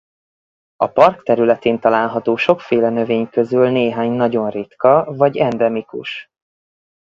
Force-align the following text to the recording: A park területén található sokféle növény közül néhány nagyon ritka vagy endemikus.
A 0.75 0.87
park 0.87 1.23
területén 1.23 1.79
található 1.79 2.35
sokféle 2.35 2.89
növény 2.89 3.29
közül 3.29 3.69
néhány 3.69 4.11
nagyon 4.11 4.49
ritka 4.49 5.03
vagy 5.15 5.37
endemikus. 5.37 6.27